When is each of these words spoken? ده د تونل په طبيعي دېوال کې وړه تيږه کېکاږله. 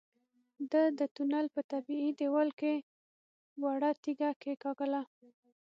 ده 0.71 0.83
د 0.99 1.01
تونل 1.15 1.45
په 1.55 1.61
طبيعي 1.71 2.11
دېوال 2.19 2.49
کې 2.59 2.73
وړه 3.63 3.91
تيږه 4.03 4.31
کېکاږله. 4.41 5.01